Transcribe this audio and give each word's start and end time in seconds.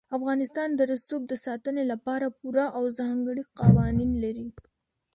افغانستان 0.17 0.69
د 0.75 0.81
رسوب 0.93 1.21
د 1.27 1.33
ساتنې 1.45 1.83
لپاره 1.91 2.35
پوره 2.39 2.65
او 2.77 2.83
ځانګړي 2.99 3.43
قوانین 3.59 4.11
لري. 4.23 4.47